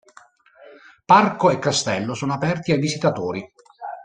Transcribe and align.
Parco 1.05 1.51
e 1.51 1.59
castello 1.59 2.15
sono 2.15 2.33
aperti 2.33 2.71
ai 2.71 2.79
visitatori. 2.79 3.53